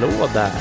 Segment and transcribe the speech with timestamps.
[0.00, 0.52] Hallå där!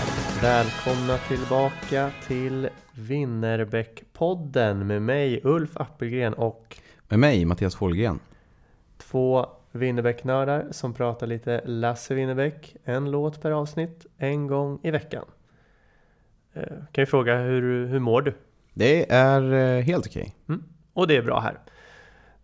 [0.41, 8.19] Välkomna tillbaka till Winnerbäck-podden med mig Ulf Appelgren och Med mig, Mattias Folgren.
[8.97, 15.25] två Winnerbäck-nördar som pratar lite Lasse Winnerbäck, en låt per avsnitt, en gång i veckan.
[16.53, 18.33] Eh, Kan ju fråga hur, hur mår du?
[18.73, 20.35] Det är eh, helt okej.
[20.49, 20.63] Mm.
[20.93, 21.59] Och det är bra här.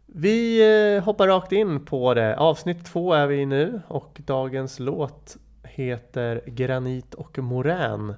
[0.06, 0.62] Vi
[0.95, 2.38] eh, hoppar rakt in på det.
[2.38, 5.38] Avsnitt två är vi i nu och dagens låt
[5.73, 8.13] heter Granit och morän.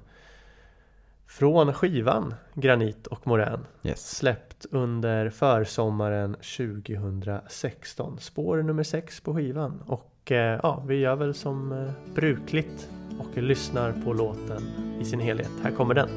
[1.26, 3.66] Från skivan Granit och morän.
[3.82, 4.16] Yes.
[4.16, 8.18] Släppt under försommaren 2016.
[8.20, 9.82] Spår nummer sex på skivan.
[9.86, 14.62] Och eh, ja, vi gör väl som eh, brukligt och lyssnar på låten
[15.00, 15.50] i sin helhet.
[15.62, 16.08] Här kommer den.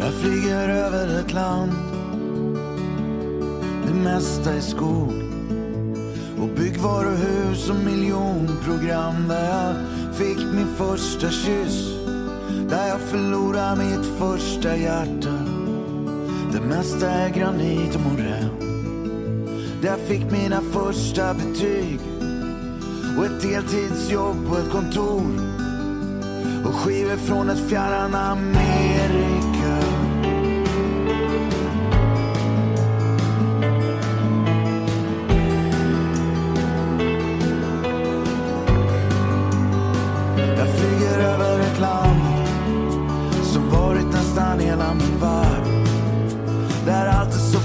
[0.00, 1.95] Jag flyger över ett land
[3.96, 5.12] mesta är skog.
[6.40, 9.74] Och byggvaruhus och miljonprogram Där jag
[10.14, 11.96] fick min första kyss.
[12.68, 15.38] Där jag förlorade mitt första hjärta.
[16.52, 18.50] Det mesta är granit och morän.
[19.82, 22.00] Där jag fick mina första betyg.
[23.18, 25.40] Och ett deltidsjobb på ett kontor.
[26.66, 29.55] Och skivor från ett fjärran Amerika.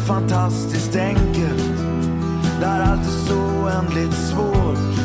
[0.08, 1.64] Fantastiskt enkelt.
[2.62, 4.96] Där allt är så oändligt svårt.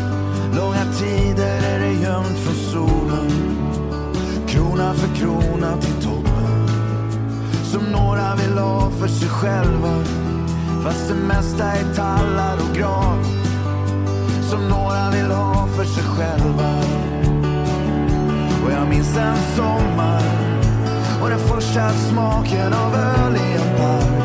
[0.57, 3.31] Långa tider är det gömt från solen.
[4.47, 6.69] Krona för krona till toppen.
[7.65, 10.05] Som några vill ha för sig själva.
[10.84, 13.25] Fast det mesta är tallar och gran.
[14.51, 16.73] Som några vill ha för sig själva.
[18.65, 20.23] Och jag minns en sommar.
[21.23, 24.16] Och den första smaken av öl i en park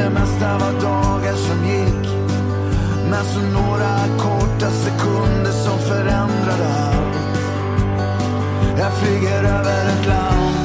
[0.00, 2.08] det mesta var dagar som gick.
[3.10, 7.16] Men så några korta sekunder som förändrade allt.
[8.78, 10.56] Jag flyger över ett land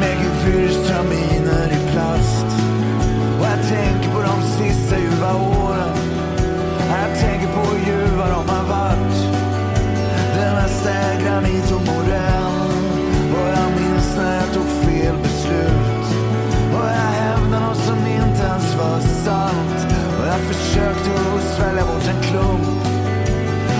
[0.00, 2.46] med gefyrstraminer i plast.
[3.40, 5.96] Och jag tänker på de sista ljuva åren.
[6.90, 9.16] Jag tänker på hur ljuva de har varit.
[10.36, 12.70] Det mesta är granit och morän.
[13.32, 16.06] Och jag minns när jag tog fel beslut.
[16.74, 17.85] Och jag hävdar något
[18.86, 19.00] var
[20.20, 22.86] Och jag försökte att svälja bort en klump.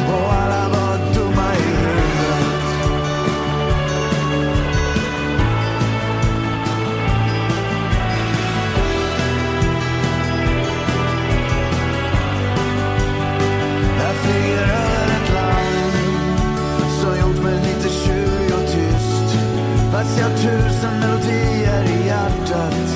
[0.09, 2.67] Och alla var dumma i huvudet.
[13.99, 15.95] Jag flyger över ett land
[17.01, 19.39] Som gjort mig lite tjurig och tyst.
[19.93, 22.96] Fast jag har tusen melodier i hjärtat.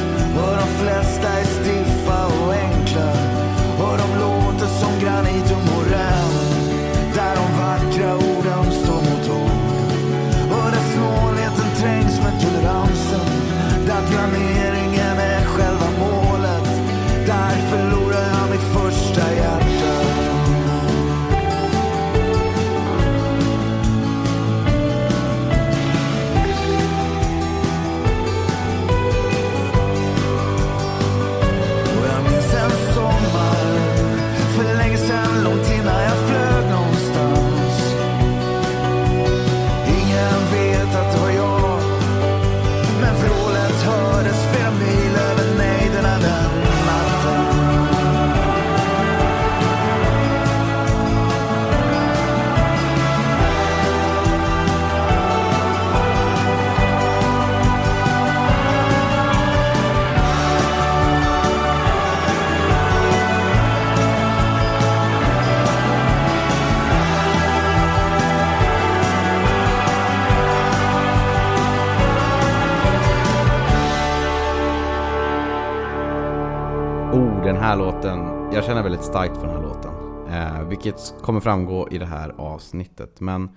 [77.53, 78.19] Den här låten.
[78.53, 79.93] Jag känner väldigt starkt för den här låten.
[80.29, 83.21] Eh, vilket kommer framgå i det här avsnittet.
[83.21, 83.51] Men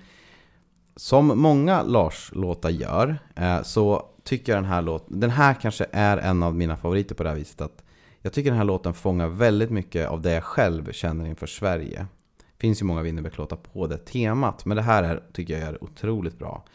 [0.95, 6.17] som många Lars-låtar gör eh, så tycker jag den här låten, den här kanske är
[6.17, 7.83] en av mina favoriter på det här viset att
[8.21, 12.05] jag tycker den här låten fångar väldigt mycket av det jag själv känner inför Sverige.
[12.37, 15.83] Det finns ju många Winnerbäck-låtar på det temat, men det här är, tycker jag är
[15.83, 16.65] otroligt bra.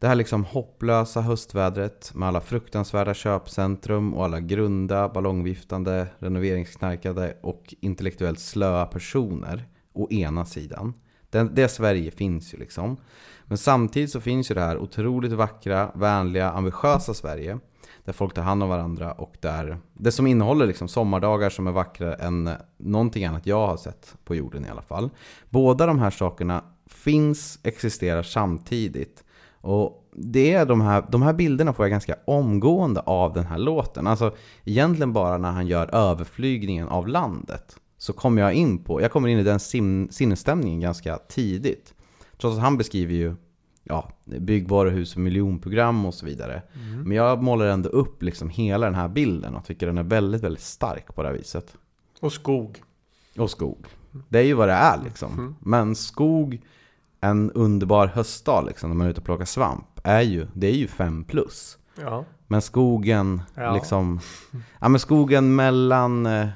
[0.00, 7.74] Det här liksom hopplösa höstvädret med alla fruktansvärda köpcentrum och alla grunda, ballongviftande, renoveringsknarkade och
[7.80, 10.94] intellektuellt slöa personer å ena sidan.
[11.30, 12.96] Det, det Sverige finns ju liksom.
[13.44, 17.58] Men samtidigt så finns ju det här otroligt vackra, vänliga, ambitiösa Sverige.
[18.04, 21.72] Där folk tar hand om varandra och där det som innehåller liksom sommardagar som är
[21.72, 25.10] vackrare än någonting annat jag har sett på jorden i alla fall.
[25.50, 29.24] Båda de här sakerna finns, existerar samtidigt.
[29.60, 33.58] Och det är de här, de här bilderna får jag ganska omgående av den här
[33.58, 34.06] låten.
[34.06, 34.34] Alltså
[34.64, 37.76] egentligen bara när han gör överflygningen av landet.
[37.98, 41.94] Så kommer jag in på, jag kommer in i den sin, sinnesstämningen ganska tidigt.
[42.40, 43.34] Trots att han beskriver ju
[43.84, 46.62] ja, byggvaruhus och miljonprogram och så vidare.
[47.04, 50.42] Men jag målar ändå upp liksom hela den här bilden och tycker den är väldigt,
[50.42, 51.76] väldigt stark på det här viset.
[52.20, 52.82] Och skog.
[53.36, 53.86] Och skog.
[54.28, 55.56] Det är ju vad det är liksom.
[55.60, 56.60] Men skog,
[57.20, 60.74] en underbar höstdag liksom, när man är ute och plockar svamp, är ju, det är
[60.76, 61.78] ju 5 plus.
[62.00, 62.24] Ja.
[62.46, 63.74] Men skogen, Ja.
[63.74, 64.20] liksom,
[64.80, 66.48] ja men skogen mellan eh,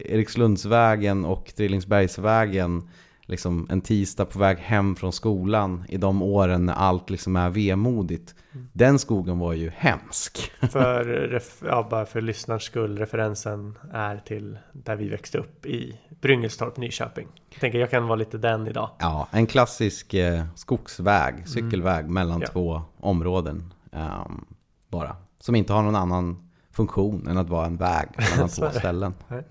[0.00, 2.88] Erikslundsvägen och Trillingsbergsvägen,
[3.26, 7.50] liksom en tisdag på väg hem från skolan i de åren när allt liksom är
[7.50, 8.34] vemodigt.
[8.72, 10.50] Den skogen var ju hemsk.
[10.72, 16.76] För, ja, bara för lyssnarens skull, referensen är till där vi växte upp i Bryngelstorp,
[16.76, 17.28] Nyköping.
[17.50, 18.90] Jag tänker jag kan vara lite den idag.
[18.98, 22.46] Ja, en klassisk eh, skogsväg, cykelväg mellan Ja.
[22.46, 24.44] två områden ehm,
[24.88, 25.16] bara.
[25.40, 29.14] Som inte har någon annan funktion än att vara en väg mellan två ställen.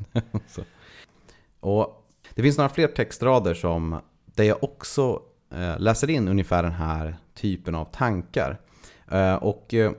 [1.59, 2.04] Och
[2.35, 5.21] det finns några fler textrader som, där jag också
[5.51, 8.59] eh, läser in ungefär den här typen av tankar.
[9.11, 9.91] Eh, och eh,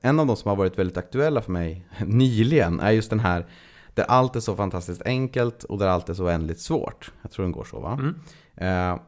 [0.00, 3.46] en av de som har varit väldigt aktuella för mig nyligen är just den här
[3.94, 7.12] där allt är så fantastiskt enkelt och där allt är så oändligt svårt.
[7.22, 8.14] Jag tror den går så va?
[8.56, 8.98] Eh,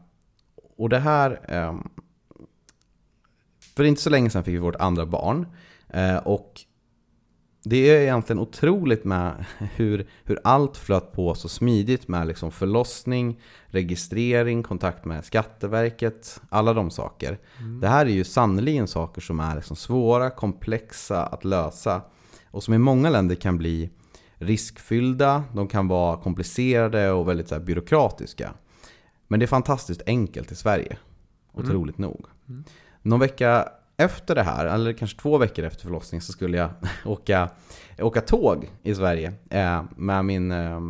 [0.76, 1.40] och det här...
[1.48, 1.74] Eh,
[3.76, 5.46] för inte så länge sedan fick vi vårt andra barn.
[5.88, 6.60] Eh, och
[7.68, 13.40] det är egentligen otroligt med hur, hur allt flöt på så smidigt med liksom förlossning,
[13.66, 17.38] registrering, kontakt med Skatteverket, alla de saker.
[17.80, 22.02] Det här är ju sannoliken saker som är liksom svåra, komplexa att lösa
[22.50, 23.90] och som i många länder kan bli
[24.34, 28.52] riskfyllda, de kan vara komplicerade och väldigt så byråkratiska.
[29.28, 30.96] Men det är fantastiskt enkelt i Sverige,
[31.52, 32.26] otroligt nog.
[33.02, 36.70] Någon vecka efter det här, eller kanske två veckor efter förlossningen, så skulle jag
[37.04, 37.48] åka,
[37.98, 40.80] åka tåg i Sverige eh, med, min, eh,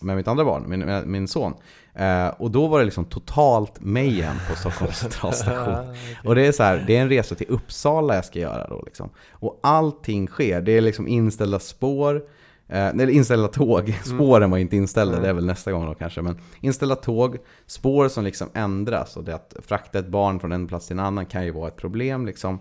[0.00, 1.54] med mitt andra barn, min, med min son.
[1.94, 5.96] Eh, och då var det liksom totalt mayhem på Stockholms centralstation.
[6.24, 8.82] Och det är så här, det är en resa till Uppsala jag ska göra då
[8.86, 9.10] liksom.
[9.30, 12.22] Och allting sker, det är liksom inställda spår,
[12.68, 16.22] Eh, eller inställda tåg, spåren var inte inställda, det är väl nästa gång då kanske.
[16.22, 20.66] Men inställda tåg, spår som liksom ändras och det att frakta ett barn från en
[20.66, 22.26] plats till en annan kan ju vara ett problem.
[22.26, 22.58] Liksom.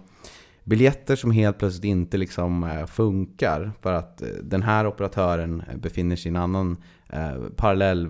[0.64, 5.78] Biljetter som helt plötsligt inte liksom eh, funkar för att eh, den här operatören eh,
[5.78, 6.78] befinner sig i en annan
[7.10, 8.10] eh, parallell,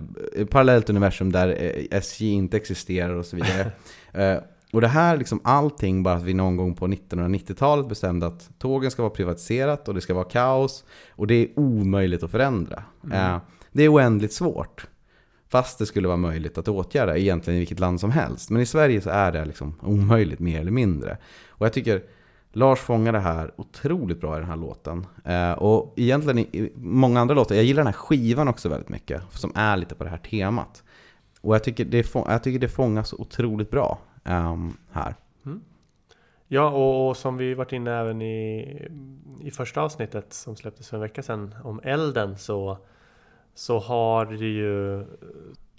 [0.50, 3.72] parallellt universum där SJ inte existerar och så vidare.
[4.72, 8.90] Och det här liksom allting bara att vi någon gång på 1990-talet bestämde att tågen
[8.90, 10.84] ska vara privatiserat och det ska vara kaos.
[11.10, 12.82] Och det är omöjligt att förändra.
[13.04, 13.34] Mm.
[13.34, 13.40] Eh,
[13.72, 14.86] det är oändligt svårt.
[15.48, 18.50] Fast det skulle vara möjligt att åtgärda egentligen i vilket land som helst.
[18.50, 21.18] Men i Sverige så är det liksom omöjligt mer eller mindre.
[21.48, 22.02] Och jag tycker
[22.52, 25.06] Lars fångar det här otroligt bra i den här låten.
[25.24, 29.22] Eh, och egentligen i, många andra låtar, jag gillar den här skivan också väldigt mycket.
[29.30, 30.82] Som är lite på det här temat.
[31.40, 35.14] Och jag tycker det, jag tycker det fångas otroligt bra um, här.
[35.46, 35.60] Mm.
[36.48, 38.88] Ja, och, och som vi varit inne även i,
[39.40, 42.78] i första avsnittet som släpptes för en vecka sedan om elden så,
[43.54, 45.04] så har ju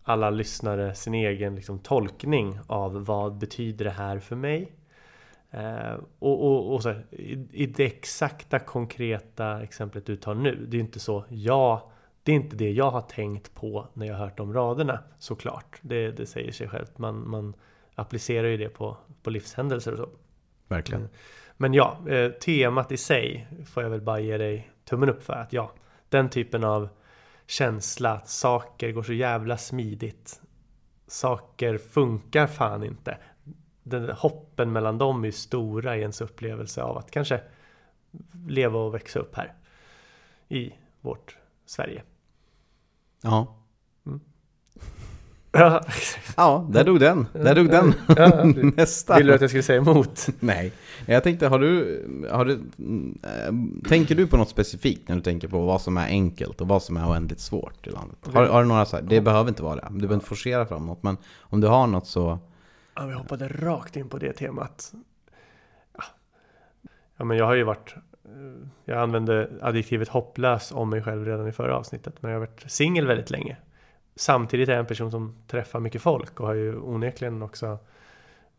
[0.04, 4.72] alla lyssnare sin egen liksom, tolkning av vad betyder det här för mig.
[5.52, 10.66] Eh, och och, och så här, i, i det exakta konkreta exemplet du tar nu,
[10.70, 11.82] det är inte så jag
[12.24, 15.80] det är inte det jag har tänkt på när jag hört de raderna såklart.
[15.82, 16.98] Det, det säger sig självt.
[16.98, 17.54] Man, man
[18.00, 20.10] applicerar ju det på, på livshändelser och så.
[20.68, 21.02] Verkligen.
[21.02, 21.14] Mm.
[21.58, 25.34] Men ja, eh, temat i sig får jag väl bara ge dig tummen upp för
[25.34, 25.72] att ja,
[26.10, 26.90] den typen av
[27.48, 30.42] känsla att saker går så jävla smidigt.
[31.08, 33.18] Saker funkar fan inte.
[33.84, 37.42] Den hoppen mellan dem är stora i ens upplevelse av att kanske
[38.48, 39.54] leva och växa upp här
[40.48, 42.04] i vårt Sverige.
[43.22, 43.59] Ja.
[45.52, 45.82] Ja,
[46.38, 47.28] Ja, där dog den.
[47.34, 47.94] Där dog den.
[48.18, 48.44] Ja.
[48.76, 49.18] Nästa.
[49.18, 50.28] Vill du att jag skulle säga emot?
[50.40, 50.72] Nej.
[51.06, 52.54] Jag tänkte, har du, har du,
[53.24, 56.68] äh, tänker du på något specifikt när du tänker på vad som är enkelt och
[56.68, 58.18] vad som är oändligt svårt i landet?
[58.34, 60.66] Har, har du några så här, det behöver inte vara det, du behöver inte forcera
[60.66, 62.40] fram något, men om du har något så...
[62.96, 64.94] Ja, vi hoppade rakt in på det temat.
[65.98, 66.04] Ja,
[67.18, 67.96] ja men jag har ju varit...
[68.26, 72.14] eh, Jag använde adjektivet hopplös om mig själv redan i förra avsnittet.
[72.22, 73.58] Men jag har varit singel väldigt länge.
[74.20, 77.78] Samtidigt är jag en person som träffar mycket folk och har ju onekligen också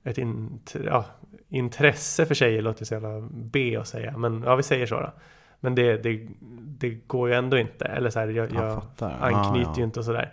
[0.04, 1.04] ett in, ja,
[1.48, 4.16] intresse för tjejer, låter så jävla B att säga.
[4.16, 5.12] Men ja, vi säger så då.
[5.60, 6.28] Men det, det,
[6.62, 7.84] det går ju ändå inte.
[7.84, 10.32] Eller så här, jag, Jag jag anknyter Ja, ju inte och sådär.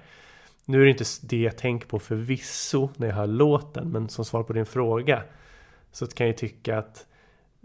[0.65, 4.25] Nu är det inte det jag tänker på förvisso när jag hör låten, men som
[4.25, 5.23] svar på din fråga
[5.91, 7.05] så kan jag ju tycka att,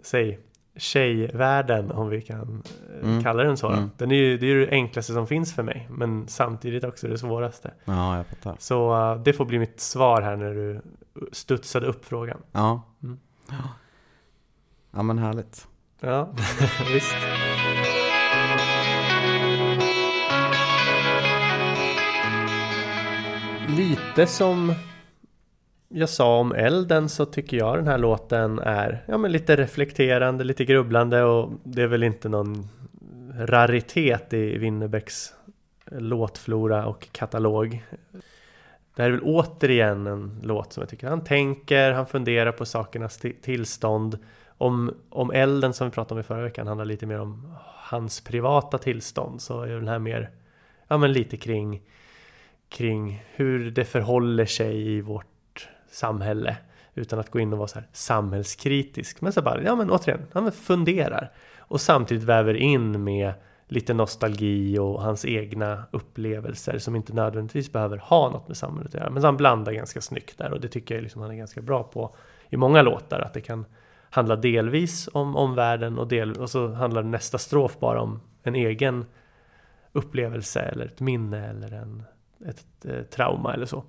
[0.02, 0.38] säg
[0.76, 2.62] tjejvärlden, om vi kan
[3.02, 3.22] eh, Mm.
[3.22, 3.68] kalla den så.
[3.68, 3.90] Mm.
[3.96, 7.08] Den är ju, det är ju det enklaste som finns för mig, men samtidigt också
[7.08, 7.74] det svåraste.
[7.84, 8.56] Ja, jag fattar.
[8.58, 10.80] Så eh, det får bli mitt svar här när du
[11.32, 12.38] studsade upp frågan.
[12.52, 12.82] Ja.
[13.02, 13.18] Mm.
[13.50, 13.56] Ja.
[14.90, 15.66] Ja men härligt.
[16.00, 16.28] Ja,
[16.94, 17.16] visst.
[23.68, 24.74] Lite som
[25.94, 30.44] jag sa om elden så tycker jag den här låten är ja, men lite reflekterande,
[30.44, 32.68] lite grubblande och det är väl inte någon
[33.38, 35.34] raritet i Winnerbäcks
[35.90, 37.84] låtflora och katalog.
[38.94, 42.64] Det här är väl återigen en låt som jag tycker han tänker, han funderar på
[42.64, 44.18] sakernas tillstånd.
[44.58, 48.20] Om, om elden som vi pratade om i förra veckan handlar lite mer om hans
[48.20, 50.30] privata tillstånd så är den här mer,
[50.88, 51.82] ja men lite kring,
[52.68, 55.31] kring hur det förhåller sig i vårt
[55.92, 56.56] samhälle.
[56.94, 59.20] Utan att gå in och vara så här samhällskritisk.
[59.20, 61.32] Men så bara, ja men återigen, han funderar.
[61.58, 63.32] Och samtidigt väver in med
[63.68, 69.00] lite nostalgi och hans egna upplevelser som inte nödvändigtvis behöver ha något med samhället att
[69.00, 69.10] göra.
[69.10, 71.82] Men han blandar ganska snyggt där och det tycker jag liksom han är ganska bra
[71.82, 72.16] på
[72.48, 73.20] i många låtar.
[73.20, 73.64] Att det kan
[74.10, 79.04] handla delvis om, omvärlden och, del, och så handlar nästa strof bara om en egen
[79.92, 82.02] upplevelse eller ett minne eller en,
[82.46, 83.84] ett, eh, trauma eller så.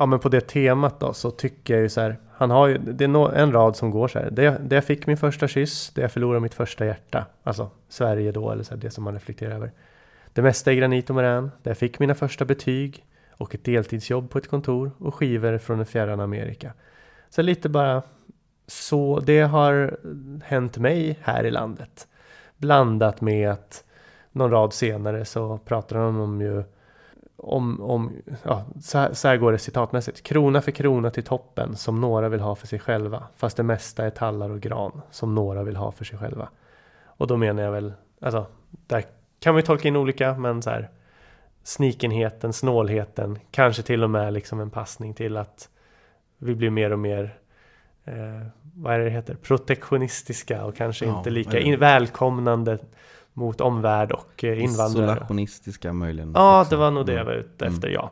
[0.00, 2.18] Ja men på det temat då så tycker jag ju så här.
[2.32, 4.30] Han har ju, det är en rad som går så här.
[4.30, 7.26] Det, det jag fick min första kyss, det jag förlorade mitt första hjärta.
[7.42, 9.72] Alltså Sverige då eller så här, det som man reflekterar över.
[10.32, 11.50] Det mesta i granit och morän.
[11.62, 13.04] Där jag fick mina första betyg
[13.36, 16.72] och ett deltidsjobb på ett kontor och skivor från ett fjärran Amerika.
[17.30, 18.02] Så lite bara
[18.66, 19.96] så det har
[20.44, 22.08] hänt mig här i landet.
[22.56, 23.84] Blandat med att
[24.32, 26.64] någon rad senare så pratar han om ju
[27.42, 30.22] om, om ja, så, här, så här går det citatmässigt.
[30.22, 33.22] Krona för krona till toppen som några vill ha för sig själva.
[33.36, 36.48] Fast det mesta är tallar och gran som några vill ha för sig själva.
[37.04, 38.46] Och då menar jag väl, alltså,
[38.86, 39.04] där
[39.40, 40.90] kan vi tolka in olika, men så här
[41.62, 45.68] snikenheten, snålheten, kanske till och med liksom en passning till att
[46.38, 47.38] vi blir mer och mer
[48.04, 52.78] eh, vad är det heter, protektionistiska och kanske Ja, inte lika in, välkomnande
[53.32, 55.12] mot omvärld och eh, invandrare.
[55.12, 56.32] Isolationistiska möjligen.
[56.34, 56.70] Ja, också.
[56.70, 57.32] det var nog det jag Mm.
[57.34, 57.74] var ute Mm.
[57.74, 58.10] efter, ja.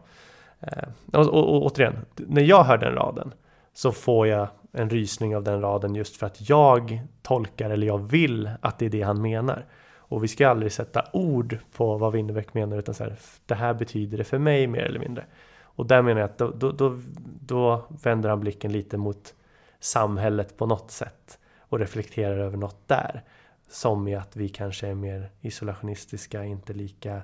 [0.61, 3.33] Eh, och, och, och återigen, när jag hör den raden
[3.73, 7.99] så får jag en rysning av den raden just för att jag tolkar eller jag
[7.99, 9.65] vill att det är det han menar.
[9.97, 13.75] Och vi ska aldrig sätta ord på vad Winnerbäck menar utan så här, det här
[13.75, 15.25] betyder det för mig mer eller mindre.
[15.63, 16.99] Och där menar jag att då, då, då,
[17.41, 19.35] då vänder han blicken lite mot
[19.81, 23.23] samhället på något sätt och reflekterar över något där.
[23.71, 27.23] Som i att vi kanske är mer isolationistiska, inte lika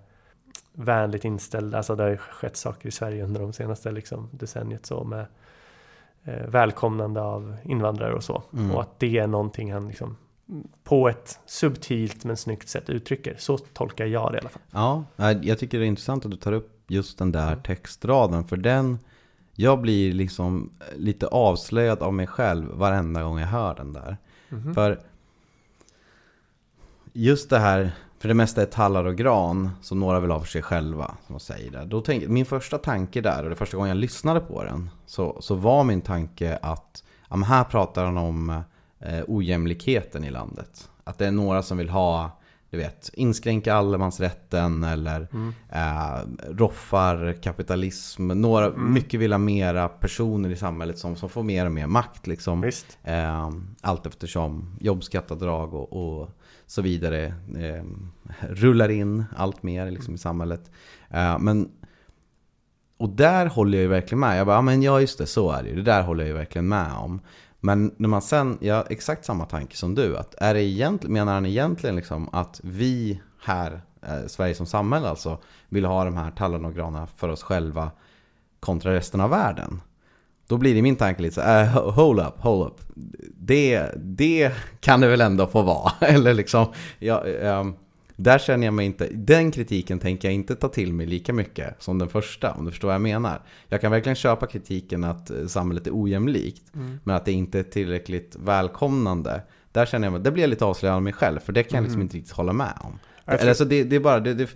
[0.72, 1.76] vänligt inställda.
[1.76, 5.26] Alltså det har ju skett saker i Sverige under de senaste liksom, decenniet så med
[6.24, 8.42] eh, välkomnande av invandrare och så.
[8.52, 8.70] Mm.
[8.70, 10.16] Och att det är någonting han liksom
[10.84, 13.36] på ett subtilt men snyggt sätt uttrycker.
[13.38, 14.62] Så tolkar jag det i alla fall.
[14.70, 15.04] Ja,
[15.42, 18.44] jag tycker det är intressant att du tar upp just den där textraden.
[18.44, 18.98] För den,
[19.54, 24.16] jag blir liksom lite avslöjad av mig själv varenda gång jag hör den där.
[24.48, 24.74] Mhm.
[24.74, 25.00] För
[27.14, 30.47] just det här, för det mesta är tallar och gran som några vill ha för
[30.47, 31.87] sig själva, som säger där.
[31.87, 35.37] Då tänk, min första tanke där, och det första gången jag lyssnade på den, så,
[35.40, 38.50] så var min tanke att ja, här pratar han om
[39.00, 40.88] eh, ojämlikheten i landet.
[41.04, 42.30] Att det är några som vill ha,
[42.71, 45.28] du vet, inskränka allemansrätten eller
[45.73, 46.18] eh,
[46.49, 48.28] roffar kapitalism.
[48.28, 52.26] Några, mycket vill ha mera personer i samhället som, som får mer och mer makt
[52.26, 52.71] liksom.
[53.02, 56.30] Eh, allt eftersom jobbskatteavdrag och, och
[56.66, 57.25] så vidare
[57.59, 57.85] eh,
[58.40, 60.71] rullar in allt mer liksom, i samhället.
[61.11, 61.71] Eh, men,
[62.97, 64.38] och där håller jag ju verkligen med.
[64.38, 65.76] Jag bara, ja men ja just det, så är det ju.
[65.76, 67.21] Det där håller jag ju verkligen med om.
[67.61, 70.16] Men när man sen, jag har exakt samma tanke som du.
[70.16, 75.09] Att är det egentligen, menar han egentligen liksom att vi här, eh, Sverige som samhälle
[75.09, 77.90] alltså, vill ha de här tallarna och granarna för oss själva
[78.61, 79.80] kontra resten av världen?
[80.46, 82.80] Då blir det i min tanke lite så här, uh, hold up, hold up.
[83.38, 85.92] Det, det kan det väl ändå få vara.
[86.00, 86.66] Eller liksom,
[86.98, 87.74] ja, ehm,
[88.16, 91.82] där känner jag mig inte, den kritiken tänker jag inte ta till mig lika mycket
[91.82, 93.40] som den första, om du förstår vad jag menar.
[93.68, 96.62] Jag kan verkligen köpa kritiken att eh, samhället är ojämlikt,
[97.04, 99.42] men att det inte är tillräckligt välkomnande.
[99.72, 101.76] Där känner jag mig, det blir jag lite avslöjad av mig själv, för det kan
[101.76, 102.98] jag liksom inte riktigt hålla med om.
[103.26, 104.48] Eller så det, det är bara, det, det,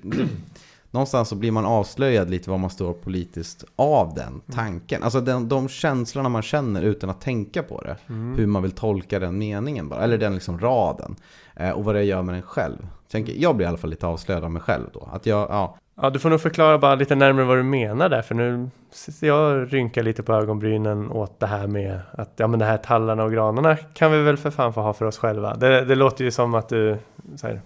[0.90, 5.02] någonstans så blir man avslöjad lite var man står politiskt av den tanken.
[5.02, 7.97] Alltså den, de känslorna man känner utan att tänka på det.
[8.37, 11.16] Hur man vill tolka den meningen bara, eller den liksom raden.
[11.57, 12.88] Eh, och vad det gör med en själv.
[13.11, 15.09] Tänker, jag blir i alla fall lite avslöjad av mig själv då.
[15.12, 18.22] Att jag, ja, Ja, du får nog förklara bara lite närmare vad du menar där,
[18.22, 22.46] för nu sitter jag och rynkar lite på ögonbrynen åt det här med att ja,
[22.46, 25.18] men det här tallarna och granarna kan vi väl för fan få ha för oss
[25.18, 25.55] själva.
[25.55, 26.98] Det, det låter ju som att du
[27.42, 27.61] här,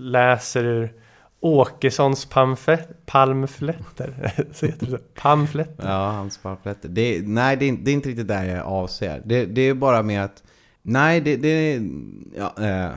[0.00, 0.92] läser ur
[1.40, 4.32] Åkessons pamflet, palmfletter.
[4.52, 4.98] Så heter det så?
[5.14, 5.88] Pamfletter.
[5.88, 6.88] Ja, hans pamfletter.
[6.88, 9.22] Det, nej, det är, det är inte riktigt där jag avser.
[9.24, 10.42] Det, det är bara med att...
[10.82, 11.74] Nej, det, det
[12.36, 12.90] ja, äh,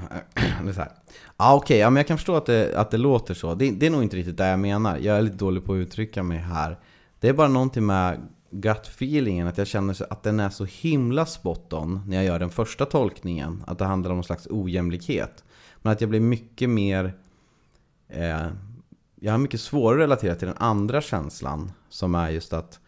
[0.64, 0.92] det är så här.
[1.38, 3.56] Ja, okej, ja, men jag kan förstå att det, att det låter så.
[3.56, 4.98] Det, det är nog inte riktigt det jag menar.
[4.98, 6.80] Jag är lite dålig på att uttrycka mig här.
[7.20, 8.20] Det är bara någonting med
[8.52, 12.50] gut-feelingen, att jag känner att den är så himla spot on när jag gör den
[12.50, 13.64] första tolkningen.
[13.68, 15.44] Att det handlar om någon slags ojämlikhet.
[15.82, 17.14] Men att jag blir mycket mer...
[18.12, 18.47] Eh,
[19.15, 21.71] jag har mycket svårare att relatera till den andra känslan.
[21.89, 22.80] Som är just att,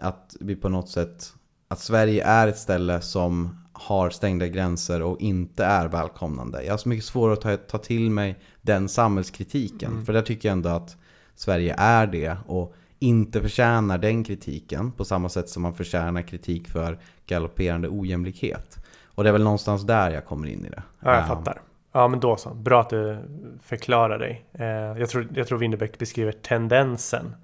[0.00, 1.32] att vi på något sätt...
[1.68, 6.64] Att Sverige är ett ställe som har stängda gränser och inte är välkomnande.
[6.64, 10.04] Jag har så mycket svårare att ta, ta till mig den samhällskritiken.
[10.06, 10.96] För där tycker jag ändå att
[11.34, 16.68] Sverige är det och inte förtjänar den kritiken på samma sätt som man förtjänar kritik
[16.68, 18.78] för galopperande ojämlikhet.
[19.04, 20.82] Och det är väl någonstans där jag kommer in i det.
[21.00, 21.60] Ja, jag Eh, fattar.
[21.96, 22.54] Ja, men då så.
[22.54, 23.18] Bra att du
[23.62, 24.44] förklarar dig.
[24.52, 27.34] Eh, jag, tror, jag tror Winnerbäck beskriver tendensen.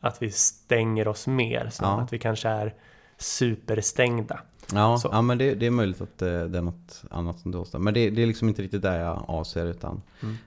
[0.00, 1.68] Att vi stänger oss mer.
[1.70, 2.00] Så Ja.
[2.00, 2.74] att vi kanske är
[3.18, 4.40] superstängda.
[4.74, 5.08] Ja, Så.
[5.12, 7.84] ja men det, det är möjligt att det, det är något annat som åstadkommer.
[7.84, 10.02] Men det, det är liksom inte riktigt där jag avser utan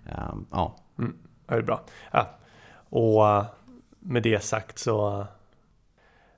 [0.06, 0.14] eh,
[0.52, 0.76] ja.
[1.00, 1.82] Mm, det är bra.
[2.12, 2.30] Ja.
[2.90, 3.46] Och eh,
[4.00, 5.28] med det sagt så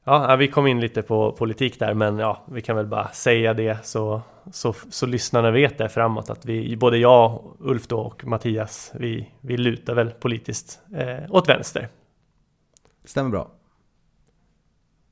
[0.03, 3.53] Ja, vi kom in lite på politik där men ja, vi kan väl bara säga
[3.53, 8.25] det så, så, så lyssnarna vet det framåt att vi, både jag, Ulf då och
[8.25, 11.87] Mattias, vi, vi lutar väl politiskt eh, åt vänster.
[13.05, 13.51] Stämmer bra.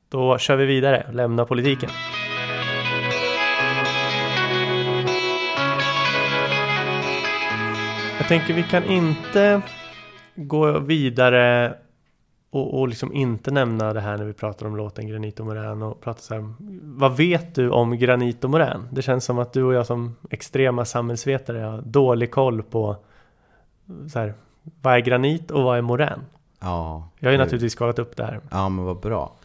[0.10, 1.90] Då kör vi vidare och lämnar politiken.
[8.18, 9.62] Jag tänker vi kan inte
[10.36, 11.76] gå vidare
[12.50, 15.82] och, och liksom inte nämna det här när vi pratar om låten Granit och Morän
[15.82, 18.88] och prata så här, vad vet du om Granit och Morän?
[18.92, 22.98] Det känns som att du och jag som extrema samhällsvetare har dålig koll på
[24.12, 24.34] så här,
[24.82, 26.26] vad är granit och vad är morän?
[26.60, 27.10] Ja.
[27.20, 28.42] Jag har ju naturligtvis kollat upp det här.
[28.52, 29.36] Ja men vad bra.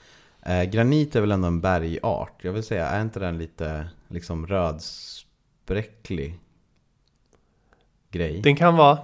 [0.42, 2.44] Eh, granit är väl ändå en bergart.
[2.44, 6.38] Jag vill säga, är inte den lite liksom rödspräcklig
[8.10, 8.40] grej?
[8.40, 8.98] Den kan vara,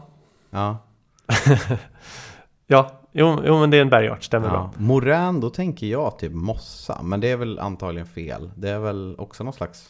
[0.51, 0.79] Ja.
[2.67, 4.53] ja, jo, jo men det är en bergart, stämmer ja.
[4.53, 4.73] bra.
[4.77, 7.03] Morän, då tänker jag typ mossa.
[7.03, 8.51] Men det är väl antagligen fel.
[8.55, 9.89] Det är väl också någon slags...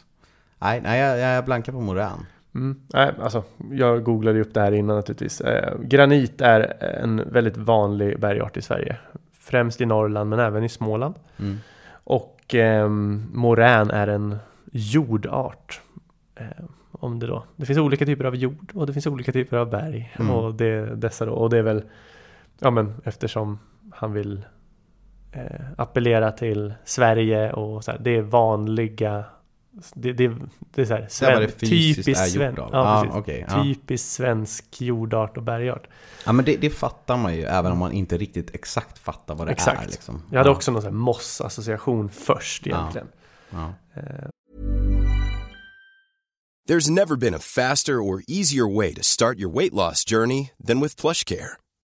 [0.59, 2.27] Nej, nej jag, jag blankar på morän.
[2.55, 2.81] Mm.
[2.95, 5.41] Nej, alltså, jag googlade ju upp det här innan naturligtvis.
[5.41, 8.97] Eh, granit är en väldigt vanlig bergart i Sverige.
[9.41, 11.15] främst i Norrland men även i Småland.
[11.39, 11.59] Mm.
[11.93, 12.89] Och eh,
[13.33, 14.39] morän är en
[14.73, 15.81] jordart.
[16.35, 17.45] Eh, om det då.
[17.57, 20.13] Det finns olika typer av jord och det finns olika typer av berg.
[20.19, 20.31] Mm.
[20.31, 21.33] Och det, dessa då.
[21.33, 21.83] Och det är väl,
[22.61, 23.59] ja men eftersom
[23.93, 24.45] han vill
[25.33, 29.25] eh, appellera till Sverige och så här, det är vanliga
[29.95, 30.33] det, det,
[30.75, 33.63] det är så här, sven, typiskt, sven, ja, Ah, okej, ja.
[33.63, 35.89] typiskt svensk jordart och bergart.
[36.27, 39.47] Ja men det, det fattar man ju även om man inte riktigt exakt fattar vad
[39.47, 39.83] det Exakt.
[39.83, 40.23] är liksom.
[40.31, 40.55] Jag hade ja.
[40.55, 43.09] också någon sån här moss-association först egentligen.
[43.51, 43.73] Ja.
[43.95, 44.29] Eh,
[46.69, 50.81] There's never been a faster or easier way to start your weight loss journey than
[50.81, 51.57] with PlushCare.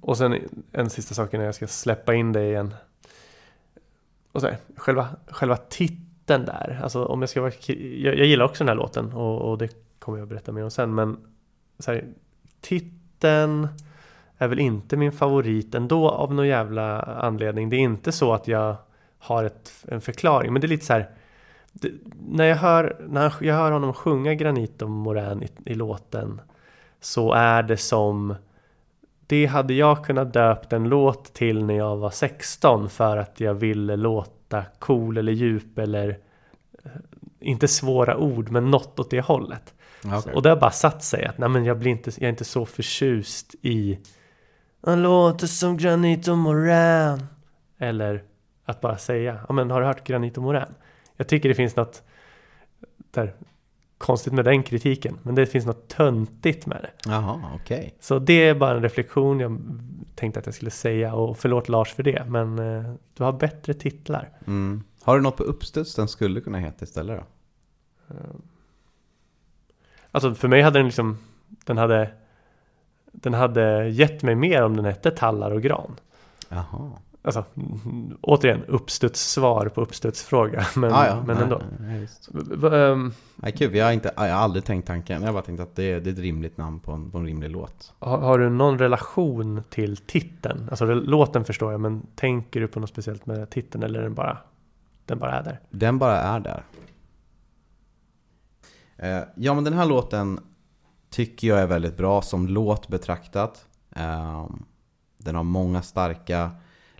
[0.00, 2.74] Och sen en sista sak innan jag ska släppa in dig igen.
[4.32, 6.80] Och så här, själva, själva titeln där.
[6.82, 7.52] Alltså om jag ska vara...
[7.66, 10.64] Jag, jag gillar också den här låten och, och det kommer jag att berätta mer
[10.64, 10.94] om sen.
[10.94, 11.16] Men
[11.78, 12.04] så här,
[12.60, 13.68] titeln
[14.38, 17.70] är väl inte min favorit ändå av någon jävla anledning.
[17.70, 18.76] Det är inte så att jag
[19.18, 20.52] har ett, en förklaring.
[20.52, 21.10] Men det är lite så här.
[21.72, 21.92] Det,
[22.28, 26.40] när jag hör, när jag hör honom sjunga Granit och Morän i, i låten
[27.00, 28.34] så är det som
[29.30, 33.54] det hade jag kunnat döpt en låt till när jag var 16 för att jag
[33.54, 36.08] ville låta cool eller djup eller
[36.84, 36.90] eh,
[37.40, 39.74] inte svåra ord men något åt det hållet.
[40.04, 40.34] Okej.
[40.34, 42.44] Och det har bara satt sig att nej men jag blir inte, jag är inte
[42.44, 43.98] så förtjust i
[44.86, 47.26] Han låter som Granit och Morän
[47.78, 48.22] Eller
[48.64, 50.74] att bara säga, ja men har du hört Granit och Morän?
[51.16, 52.02] Jag tycker det finns något
[53.10, 53.34] där,
[54.00, 57.10] konstigt med den kritiken men det finns något töntigt med det.
[57.10, 57.94] Jaha, okej.
[58.00, 59.58] Så det är bara en reflektion jag
[60.14, 63.74] tänkte att jag skulle säga och förlåt Lars för det men eh, du har bättre
[63.74, 64.28] titlar.
[64.46, 64.82] Mm.
[65.02, 67.24] Har du något på uppstuds den skulle kunna heta istället då?
[70.10, 71.18] Alltså för mig hade den liksom
[71.64, 72.10] Den hade
[73.12, 75.96] Den hade gett mig mer om den hette Tallar och Gran.
[76.48, 76.92] Jaha.
[77.22, 77.44] Alltså
[78.20, 80.66] återigen uppstudssvar på uppstudsfråga.
[80.76, 81.22] Men, Ah, ja.
[81.26, 81.62] men Nej, ändå.
[81.80, 82.08] nej,
[82.82, 83.74] ehm, Nej, kul.
[83.76, 85.20] Jag har, inte, jag har aldrig tänkt tanken.
[85.22, 87.18] Jag har bara tänkt att det är, det är ett rimligt namn på en, på
[87.18, 87.92] en rimlig låt.
[87.98, 90.68] har, har du någon relation till titeln?
[90.70, 94.14] Alltså låten förstår jag men tänker du på något speciellt med titeln eller är den
[94.14, 94.38] bara
[95.06, 95.60] Den bara är där?
[95.70, 96.62] Den bara är där.
[98.96, 100.40] Eh, ja, men den här låten
[101.10, 103.66] tycker jag är väldigt bra som låt betraktat.
[103.96, 104.46] Eh,
[105.18, 106.50] den har många starka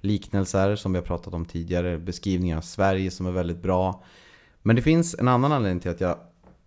[0.00, 1.98] liknelser som vi har pratat om tidigare.
[1.98, 4.04] Beskrivningar av Sverige som är väldigt bra.
[4.62, 6.16] Men det finns en annan anledning till att jag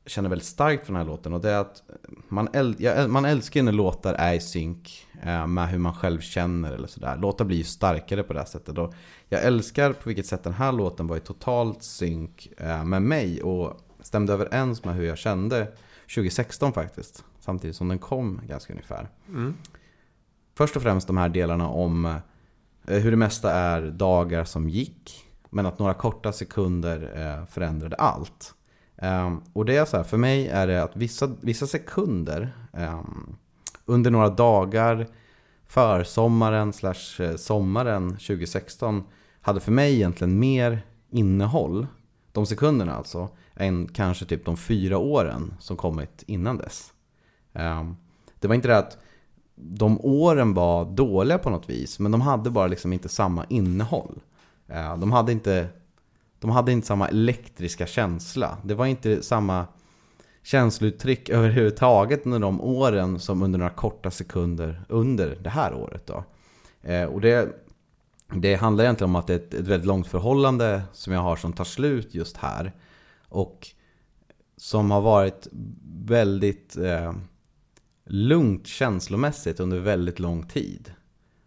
[0.06, 1.84] känner väldigt starkt för den här låten och det är att
[2.28, 6.20] man, äl- jag, man älskar när låtar är i synk eh, med hur man själv
[6.20, 7.18] känner eller sådär.
[7.18, 8.78] Låtar blir ju starkare på det här sättet.
[8.78, 8.94] Och
[9.30, 13.44] jag älskar på vilket sätt den här låten var i totalt synk eh, med mig
[13.44, 15.68] och stämde överens med hur jag kände
[16.16, 17.24] 2016 faktiskt.
[17.40, 19.10] Samtidigt som den kom ganska ungefär.
[19.28, 19.54] Mm.
[20.56, 22.16] Först och främst de här delarna om eh,
[22.88, 25.26] Eh, hur det mesta är dagar som gick.
[25.50, 28.54] Men att några korta sekunder eh, förändrade allt.
[28.98, 33.36] Ehm, och det är så här, för mig är det att vissa, vissa sekunder ehm,
[33.86, 35.08] under några dagar
[35.68, 39.04] försommaren slash eh, sommaren 2016
[39.42, 41.88] hade för mig egentligen mer innehåll,
[42.32, 46.94] de sekunderna alltså, än kanske typ de fyra åren som kommit innan dess.
[47.54, 47.96] Ehm,
[48.40, 48.98] det var inte det att
[49.56, 54.22] de åren var dåliga på något vis, men de hade bara liksom inte samma innehåll.
[54.68, 55.68] Eh, de hade inte,
[56.40, 58.58] de hade inte samma elektriska känsla.
[58.64, 59.68] Det var inte samma
[60.44, 66.08] känslouttryck överhuvudtaget under de åren som under några korta sekunder under det här året.
[66.08, 66.24] Då.
[66.82, 67.50] Eh, och det,
[68.34, 71.36] det handlar egentligen om att det är ett, ett väldigt långt förhållande som jag har
[71.36, 72.74] som tar slut just här.
[73.30, 73.68] Och
[74.58, 75.48] som har varit
[76.06, 77.14] väldigt eh,
[78.06, 80.94] lugnt känslomässigt under väldigt lång tid.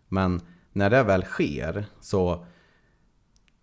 [0.08, 0.40] Men
[0.72, 2.46] när det väl sker så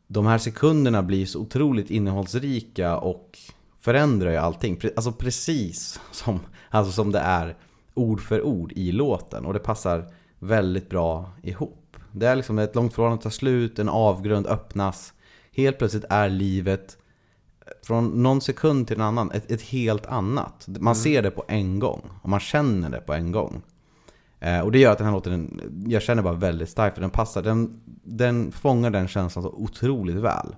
[0.08, 3.38] de här sekunderna blir så otroligt innehållsrika och
[3.80, 4.80] förändrar ju allting.
[4.96, 7.58] Alltså precis som, alltså som det är
[7.94, 9.46] ord för ord i låten.
[9.46, 11.98] Och det passar väldigt bra ihop.
[12.12, 15.14] Det är liksom ett långt förhållande tar slut, en avgrund öppnas.
[15.52, 16.98] Helt plötsligt är livet
[17.84, 20.66] från någon sekund till en annan ett, ett helt annat.
[20.68, 23.62] Man ser det på en gång och man känner det på en gång.
[24.40, 27.10] Eh, och det gör att den här låten, jag känner bara väldigt starkt för den
[27.10, 30.56] passar, den, den fångar den känslan så otroligt väl.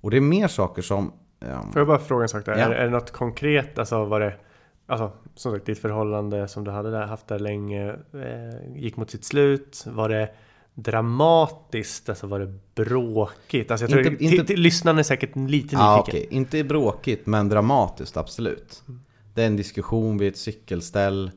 [0.00, 1.12] Och det är mer saker som...
[1.40, 2.52] ehm, Får jag bara fråga en sak där?
[2.52, 2.64] Ja.
[2.64, 3.78] Är, är det något konkret?
[3.78, 4.34] Alltså var det
[4.88, 9.10] Alltså som sagt ditt förhållande som du hade där, haft där länge eh, Gick mot
[9.10, 10.30] sitt slut Var det
[10.76, 12.08] dramatiskt?
[12.08, 13.70] Alltså var det bråkigt?
[13.70, 16.26] Alltså jag tror Inte- inte- lyssnaren är säkert lite nyfiken Ja, okej.
[16.30, 18.82] Inte bråkigt, men dramatiskt, absolut.
[19.34, 21.30] Det är en diskussion vid ett cykelställ.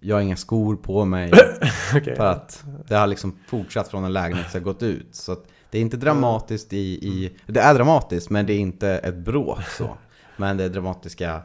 [0.00, 1.32] Jag har inga skor på mig.
[1.96, 2.16] Okej.
[2.16, 5.14] För att det har liksom fortsatt från en lägenhet som gått ut.
[5.14, 5.36] Så
[5.70, 6.76] det är inte dramatiskt i,
[7.08, 7.36] i...
[7.46, 9.96] Det är dramatiskt, men det är inte ett bråk så.
[10.36, 11.40] Men det är dramatiska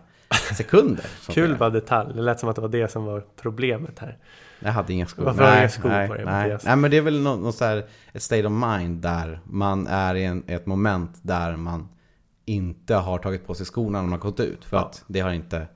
[0.58, 1.06] sekunder.
[1.30, 4.18] Kul bara detalj, det lät som att det var det som var problemet här
[4.64, 5.24] Jag hade inga skor.
[5.24, 6.58] Varför har du inga skor på dig, nej.
[6.64, 9.88] Nej, men det är väl något, något så här, ett state of mind där man
[9.88, 11.88] är i en, ett moment där man
[12.46, 14.66] inte har tagit på sig skorna när man gått ut.
[14.66, 14.84] För Ja.
[14.84, 15.68] att det har inte,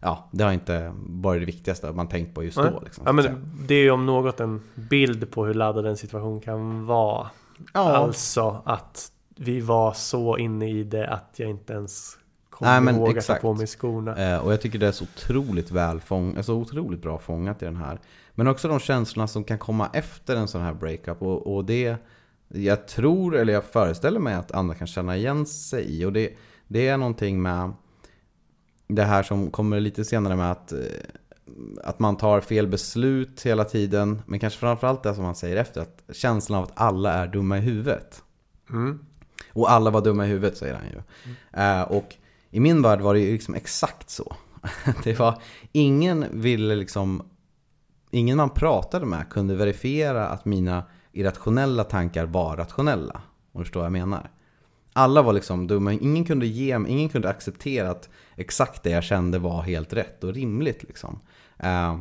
[0.00, 2.70] ja, det har inte varit det viktigaste man tänkt på just Nej.
[2.72, 2.80] då.
[2.80, 6.40] Liksom, Ja men det är ju om något en bild på hur laddad en situation
[6.40, 7.30] kan vara
[7.74, 7.96] ja.
[7.96, 12.18] Alltså att vi var så inne i det att jag inte ens
[12.54, 13.42] kom Nej, men ihåg att exakt.
[13.42, 14.16] ta på mig skorna.
[14.16, 17.64] Eh, och jag tycker det är så otroligt väl fång, alltså otroligt bra fångat i
[17.64, 18.00] den här.
[18.34, 21.22] Men också de känslorna som kan komma efter en sån här breakup.
[21.22, 21.96] Och, och det,
[22.48, 26.04] jag tror, eller jag föreställer mig att andra kan känna igen sig i.
[26.04, 26.30] Och det,
[26.68, 27.72] det är någonting med
[28.86, 30.78] det här som kommer lite senare med att, eh,
[31.84, 34.22] att man tar fel beslut hela tiden.
[34.26, 37.58] Men kanske framförallt det som man säger efter, att känslan av att alla är dumma
[37.58, 38.22] i huvudet.
[38.70, 38.98] Mm.
[39.52, 41.00] Och alla var dumma i huvudet säger han ju.
[41.62, 42.16] Eh, och
[42.54, 44.36] i min värld var det ju liksom exakt så.
[45.04, 47.22] det var, ingen ville liksom,
[48.10, 53.22] ingen man pratade med kunde verifiera att mina irrationella tankar var rationella.
[53.52, 54.30] Om du förstår vad jag menar.
[54.92, 59.04] Alla var liksom dumma, ingen kunde ge mig, ingen kunde acceptera att exakt det jag
[59.04, 61.20] kände var helt rätt och rimligt liksom.
[61.58, 61.98] Eh,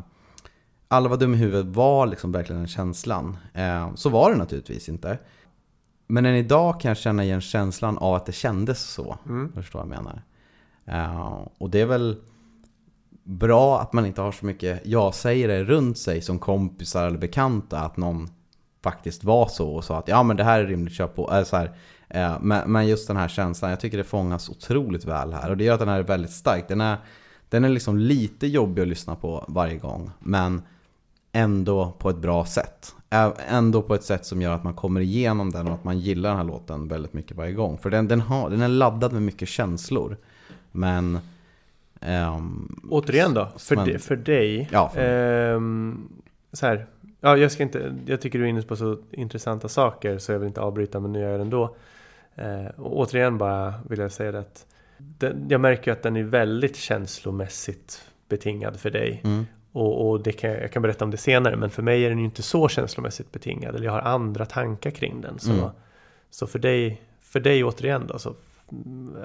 [0.87, 3.37] alla var dumma i huvudet var liksom verkligen den känslan.
[3.53, 5.17] Eh, så var det naturligtvis inte.
[6.07, 9.17] Men än idag kan jag känna igen känslan av att det kändes så.
[9.25, 9.53] Mm.
[9.53, 10.23] Förstår vad jag menar.
[10.85, 12.15] Eh, och det är väl
[13.23, 17.79] bra att man inte har så mycket ja-sägare runt sig som kompisar eller bekanta.
[17.79, 18.29] Att någon
[18.83, 21.33] faktiskt var så och sa att ja men det här är rimligt, kör på.
[21.33, 21.75] Äh, så här,
[22.09, 25.49] äh, men, men just den här känslan, jag tycker det fångas otroligt väl här.
[25.49, 26.67] Och det gör att den här är väldigt stark.
[26.67, 26.97] Den är,
[27.49, 30.11] den är liksom lite jobbig att lyssna på varje gång.
[30.19, 30.61] Men
[31.31, 32.95] ändå på ett bra sätt.
[33.09, 35.99] Eh, ändå på ett sätt som gör att man kommer igenom den och att man
[35.99, 37.77] gillar den här låten väldigt mycket varje gång.
[37.77, 40.17] För den, den, har, den är laddad med mycket känslor.
[40.75, 41.19] Men...
[42.01, 44.69] ehm, Återigen då, för, Men- di- för dig.
[44.71, 46.09] Ja, för ehm,
[46.53, 46.86] så här.
[47.21, 50.39] Ja, jag ska inte, jag tycker du är inne på så intressanta saker så jag
[50.39, 51.75] vill inte avbryta men nu gör jag det ändå.
[52.36, 54.65] Eh, och återigen bara vill jag säga det att
[54.97, 59.21] den, jag märker att den är väldigt känslomässigt betingad för dig.
[59.23, 62.05] mm, Och, och det kan, jag jag kan berätta om det senare men för mig
[62.05, 63.75] är den ju inte så känslomässigt betingad.
[63.75, 65.39] Eller jag har andra tankar kring den.
[65.39, 65.65] Så, Mm.
[66.29, 68.33] så för, dig, för dig återigen då så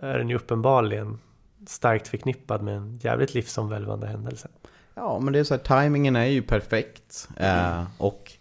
[0.02, 1.18] är den ju uppenbarligen
[1.66, 4.48] starkt förknippad med en jävligt livsomvälvande händelse.
[4.94, 7.28] Ja, men det är så här, timingen är ju perfekt.
[7.36, 8.32] Eh, och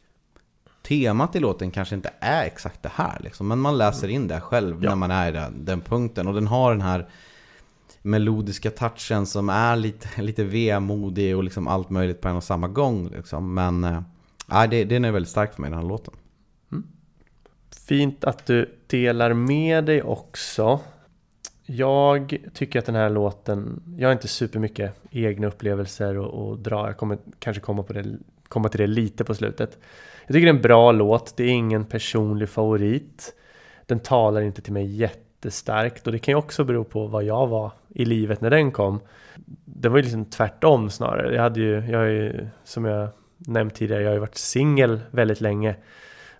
[0.84, 3.48] temat i låten kanske inte är exakt det här liksom.
[3.48, 4.90] Men man läser in det själv Ja.
[4.90, 6.28] när man är i den, den punkten.
[6.28, 7.10] Och den har den här
[8.02, 12.68] melodiska touchen som är lite, lite vemodig och liksom allt möjligt på en och samma
[12.68, 13.10] gång.
[13.10, 13.54] Liksom.
[13.54, 14.02] Men eh,
[14.48, 16.14] nej, det, den är väldigt stark för mig den här låten.
[17.88, 20.80] Fint att du delar med dig också.
[21.70, 26.88] Jag tycker att den här låten, jag har inte supermycket egna upplevelser och, och dra,
[26.88, 28.06] jag kommer kanske komma, på det,
[28.48, 29.78] komma till det lite på slutet.
[30.28, 33.34] Jag tycker det är en bra låt, det är ingen personlig favorit.
[33.86, 37.48] Den talar inte till mig jättestarkt och det kan ju också bero på vad jag
[37.48, 39.00] var i livet när den kom.
[39.66, 41.36] Det var ju liksom tvärtom snarare.
[41.36, 45.00] Jag hade ju, jag har ju, som jag nämnt tidigare, jag har ju varit singel
[45.12, 45.76] väldigt länge.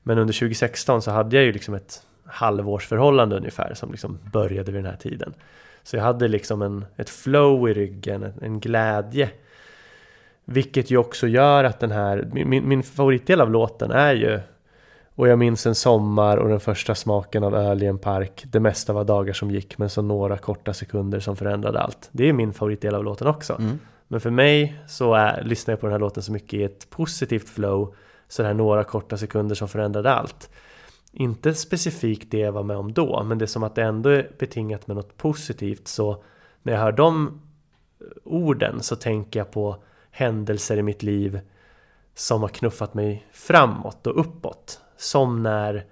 [0.04, 4.84] Men under 2016 så hade jag ju liksom ett halvårsförhållande ungefär som liksom började vid
[4.84, 5.34] den här tiden.
[5.84, 9.30] Så jag hade liksom en, ett flow i ryggen, en, glädje.
[10.46, 14.40] Vilket ju också gör att den här, min, min- min favoritdel av låten är ju
[15.16, 18.44] Och jag minns en sommar och den första smaken av öl i en park.
[18.48, 22.10] Det mesta var dagar som gick men så några korta sekunder som förändrade allt.
[22.12, 23.54] Det är min favoritdel av låten också.
[23.60, 23.80] Mm.
[24.08, 26.90] Men för mig så är, lyssnar jag på den här låten så mycket i ett
[26.90, 27.96] positivt flow.
[28.28, 30.50] Så det här några korta sekunder som förändrade allt.
[31.20, 34.10] Inte specifikt det jag var med om då, men det är som att det ändå
[34.10, 35.88] är betingat med något positivt.
[35.88, 36.24] Så
[36.64, 37.42] när jag hör de
[38.24, 41.40] orden så tänker jag på händelser i mitt liv
[42.14, 44.82] som har knuffat mig framåt och uppåt.
[44.98, 45.86] Som när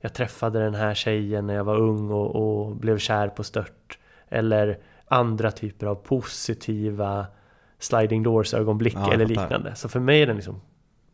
[0.00, 3.98] jag träffade den här tjejen när jag var ung och, och blev kär på stört.
[4.28, 7.26] Eller andra typer av positiva
[7.78, 9.74] sliding doors ögonblick Ja, eller liknande.
[9.74, 10.60] Så för mig är den liksom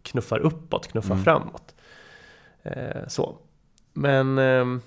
[0.03, 1.25] knuffar uppåt, knuffar Mm.
[1.25, 1.75] framåt.
[2.63, 3.37] Eh, så.
[3.93, 4.81] Men ehm,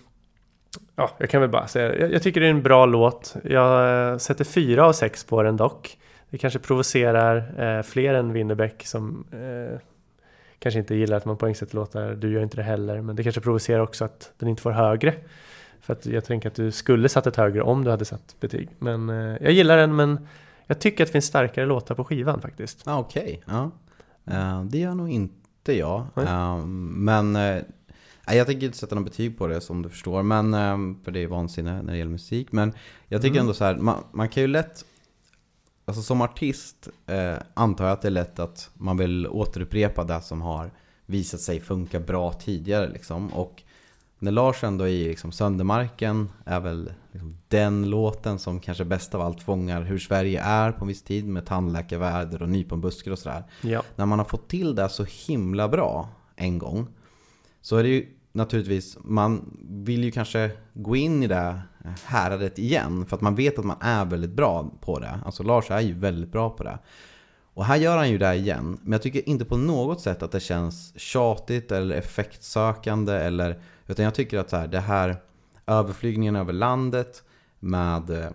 [0.96, 3.36] ja, jag kan väl bara säga, jag, jag tycker det är en bra låt.
[3.44, 5.98] Jag eh, sätter fyra av sex på den dock.
[6.30, 9.80] Det kanske provocerar eh, fler än Winnerbäck som eh,
[10.60, 12.12] kanske inte gillar att man poängsätter låtar.
[12.12, 15.14] Du gör inte det heller, men det kanske provocerar också att den inte får högre.
[15.82, 18.70] För att jag tänker att du skulle satt ett högre om du hade satt betyg.
[18.80, 20.28] Men eh, jag gillar den, men
[20.68, 22.84] jag tycker att det finns starkare låtar på skivan faktiskt.
[22.86, 23.72] Ja, Okej, ja.
[24.26, 26.06] Eh, det gör nog inte jag.
[26.14, 26.26] Nej.
[26.26, 27.36] Eh, men
[28.28, 30.24] nej, jag tänker inte sätta något betyg på det som du förstår.
[30.24, 32.52] Men, eh, för det är vansinne när det gäller musik.
[32.52, 32.74] Men
[33.08, 33.42] jag tycker Mm.
[33.42, 34.86] ändå så här, man, man kan ju lätt
[35.88, 40.22] Alltså som artist eh, antar jag att det är lätt att man vill återupprepa det
[40.22, 40.72] som har
[41.06, 43.34] visat sig funka bra tidigare liksom.
[43.34, 43.64] Och
[44.20, 49.22] när Lars ändå i liksom Söndermarken är väl liksom den låten som kanske bäst av
[49.22, 53.44] allt fångar hur Sverige är på en viss tid med tandläkarväder och nyponbuskar och sådär.
[53.62, 53.84] Ja.
[53.96, 56.88] När man har fått till det så himla bra en gång
[57.66, 61.62] så är det ju naturligtvis, man vill ju kanske gå in i det
[62.04, 65.20] häradet igen för att man vet att man är väldigt bra på det.
[65.26, 66.80] Alltså Lars är ju väldigt bra på det.
[67.54, 70.32] Och här gör han ju det igen, men jag tycker inte på något sätt att
[70.32, 75.18] det känns tjatigt eller effektsökande eller utan jag tycker att så här, det här
[75.68, 77.24] överflygningen över landet
[77.60, 78.30] med eh,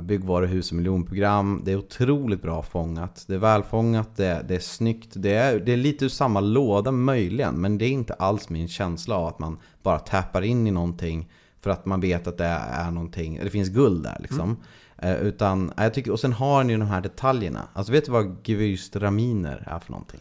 [0.00, 1.62] byggvaruhus och miljonprogram.
[1.64, 3.24] Det är otroligt bra fångat.
[3.28, 5.12] Det är välfångat, det det är snyggt.
[5.14, 8.68] Det är, det är lite ur samma låda möjligen, men det är inte alls min
[8.68, 11.28] känsla av att man bara tappar in i någonting
[11.60, 14.56] för att man vet att det är någonting, det finns guld där liksom.
[14.98, 17.68] Eh, utan, eh, jag tycker, och sen har ni ju de här detaljerna.
[17.72, 20.20] Alltså vet du vad Gewürztraminer är för någonting?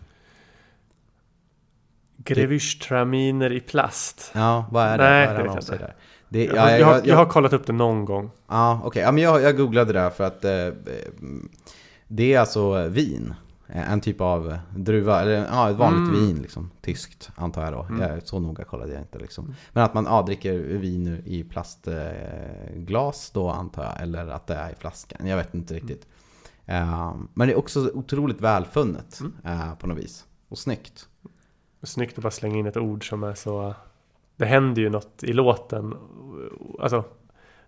[2.18, 4.32] Grevyschtraminer i plast.
[4.36, 5.04] Ja, vad är det?
[5.04, 5.90] Nej, vad är det det vet han
[6.30, 6.40] jag där?
[6.40, 8.32] Det, Jag, ja, har- jag, har, jag- jag har kollat upp det någon gång.
[8.48, 9.02] Ja, okej.
[9.02, 10.68] Ja, men jag, jag googlade det här för att eh,
[12.08, 13.34] det är alltså vin.
[13.68, 16.26] Eh, En typ av druva, eller ja, ett vanligt Mm.
[16.28, 16.72] vin liksom.
[16.82, 17.82] Tyskt, antar jag då.
[17.84, 18.02] Mm.
[18.02, 19.56] Jag, så noga kollade jag inte liksom.
[19.74, 24.02] Men att man ja, dricker vin nu i plastglas eh, glas då antar jag.
[24.02, 25.28] Eller att det är i flaskan.
[25.28, 26.08] Jag vet inte riktigt.
[26.66, 29.34] Eh, men det är också otroligt välfunnet Mm.
[29.44, 30.26] eh, på något vis.
[30.50, 31.08] Och snyggt.
[31.84, 33.76] Snyggt att bara slänga in ett ord som är så...
[34.38, 35.94] Det händer ju något i låten.
[36.80, 37.04] Alltså,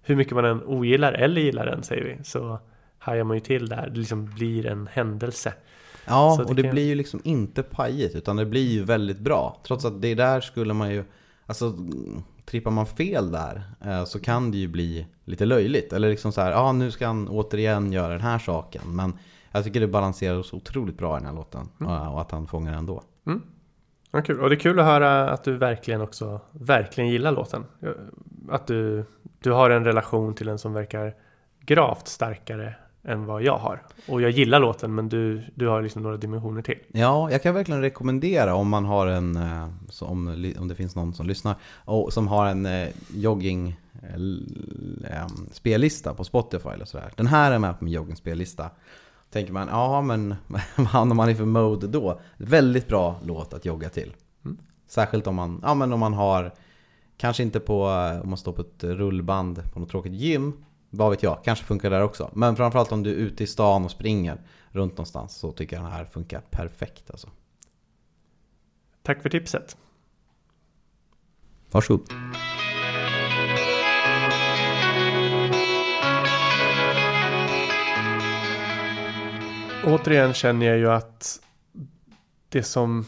[0.01, 2.23] hur mycket man än ogillar eller gillar den säger vi.
[2.23, 2.59] Så
[2.99, 3.89] hajar man ju till där.
[3.89, 5.53] Det liksom blir en händelse.
[6.05, 9.19] Ja, det och det kan- blir ju liksom inte pajigt utan det blir ju väldigt
[9.19, 9.61] bra.
[9.67, 11.03] Trots att det där skulle man ju,
[11.45, 15.93] alltså mm, trippar man fel där eh, så kan det ju bli lite löjligt.
[15.93, 18.81] Eller liksom så här, ja nu ska han återigen göra den här saken.
[18.95, 19.13] Men
[19.51, 21.69] jag tycker det balanserar så otroligt bra i den här låten.
[21.79, 21.91] Mm.
[21.93, 23.03] eh, Och att han fångar ändå.
[24.17, 24.39] Ja, kul.
[24.39, 27.65] Och det är kul att höra att du verkligen också verkligen gillar låten.
[28.49, 29.05] Att du,
[29.39, 31.15] du har en relation till den som verkar
[31.59, 33.81] gravt starkare än vad jag har.
[34.07, 36.77] Och jag gillar låten men du, du har liksom några dimensioner till.
[36.87, 39.69] Ja, jag kan verkligen rekommendera om man har en, eh,
[40.01, 43.79] om, om det finns någon som lyssnar, och som har en eh, jogging
[45.09, 47.11] eh, spellista på Spotify eller sådär.
[47.15, 48.69] Den här är med på min jogging spellista.
[49.29, 50.35] Tänker man, ja men
[50.75, 52.21] vad hamnar man i för mode då?
[52.37, 54.15] Väldigt bra låt att jogga till.
[54.45, 54.57] Mm.
[54.87, 56.53] Särskilt om man, ja men om man har,
[57.17, 57.83] kanske inte på,
[58.23, 60.53] om man står på ett rullband på något tråkigt gym,
[60.89, 62.31] vad vet jag, kanske funkar där också.
[62.33, 65.85] Men framförallt om du är ute i stan och springer runt någonstans så tycker jag
[65.85, 67.29] den här funkar perfekt alltså.
[69.03, 69.77] Tack för tipset.
[71.71, 72.09] Varsågod.
[79.87, 81.39] Återigen känner jag ju att
[82.49, 83.05] det som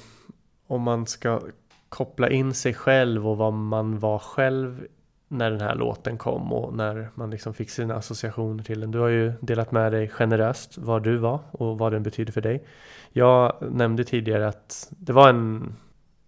[0.67, 1.41] om man ska
[1.89, 4.87] koppla in sig själv och vad man var själv
[5.27, 8.91] när den här låten kom och när man liksom fick sina associationer till den.
[8.91, 12.41] Du har ju delat med dig generöst vad du var och vad den betyder för
[12.41, 12.63] dig.
[13.11, 15.75] Jag nämnde tidigare att det var en,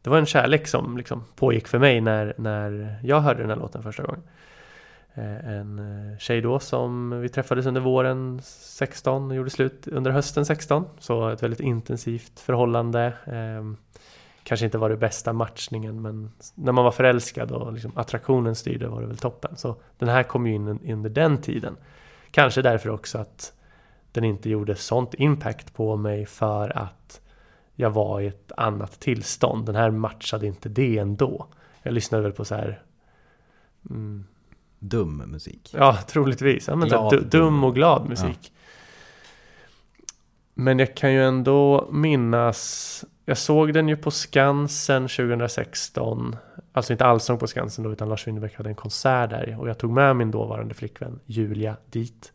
[0.02, 3.58] det var en kärlek som liksom pågick för mig när, när jag hörde den här
[3.58, 4.24] låten första gången.
[5.14, 10.12] Eh, en eh, tjej då som vi träffades under våren 16 och gjorde slut under
[10.12, 10.86] hösten 16.
[10.99, 13.14] Så ett väldigt intensivt förhållande.
[13.26, 13.78] Ehm,
[14.43, 18.88] kanske inte var det bästa matchningen men när man var förälskad och liksom attraktionen styrde
[18.88, 19.57] var det väl toppen.
[19.57, 21.78] Så den här kom ju in under den tiden.
[22.32, 23.53] Kanske därför också att
[24.12, 27.22] den inte gjorde sånt impact på mig för att
[27.76, 29.66] jag var i ett annat tillstånd.
[29.66, 31.47] Den här matchade inte det ändå.
[31.84, 32.82] Jag lyssnade väl på så här
[33.89, 34.26] mm,
[34.84, 35.70] Dum musik.
[35.74, 36.68] Ja, troligtvis.
[36.68, 37.64] Ja, men Glad, du, dum dum.
[37.64, 38.52] och glad musik.
[40.54, 46.36] Men jag kan ju ändå minnas Jag såg den ju på Skansen 2016
[46.74, 49.78] Alltså inte Allsång på Skansen då utan Lars Winnerbäck hade en konsert där och jag
[49.78, 52.34] tog med min dåvarande flickvän Julia dit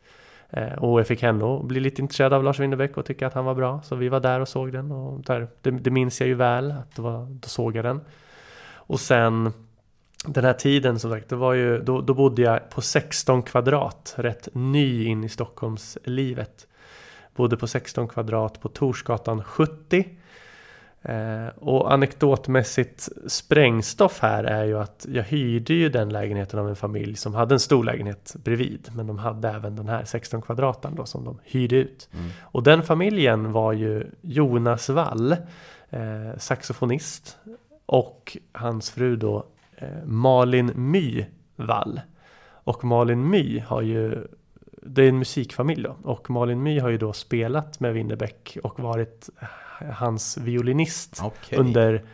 [0.51, 3.34] eh, Och jag fick henne att bli lite intresserad av Lars Winnerbäck och tycka att
[3.34, 6.20] han var bra Så vi var där och såg den och där, det, det minns
[6.20, 8.01] jag ju väl att det var, då såg jag den
[8.72, 9.53] Och sen
[10.26, 14.14] den här tiden som sagt, det var ju, då, då bodde jag på 16 kvadrat,
[14.16, 16.66] rätt ny in i Stockholmslivet.
[17.36, 20.04] Bodde på 16 kvadrat på Torsgatan 70.
[21.02, 26.76] Eh, och anekdotmässigt sprängstoff här är ju att jag hyrde ju den lägenheten av en
[26.76, 28.88] familj som hade en stor lägenhet bredvid.
[28.94, 32.08] Men de hade även den här 16 kvadraten då som de hyrde ut.
[32.12, 32.30] Mm.
[32.42, 35.32] Och den familjen var ju Jonas Wall,
[35.90, 37.38] eh, saxofonist.
[37.86, 39.46] Och hans fru då
[40.04, 42.00] Malin My Wall.
[42.48, 44.26] Och Malin My har ju
[44.82, 48.80] det är en musikfamilj då och Malin My har ju då spelat med Winnerbäck och
[48.80, 49.30] varit
[49.92, 51.58] hans violinist Okej.
[51.58, 52.04] under